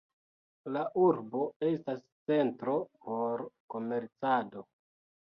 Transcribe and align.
La 0.77 0.85
urbo 1.01 1.41
estas 1.67 1.99
centro 2.29 2.75
por 3.09 3.45
komercado. 3.75 4.65